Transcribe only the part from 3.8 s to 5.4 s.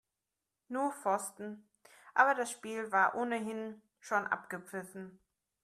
schon abgepfiffen.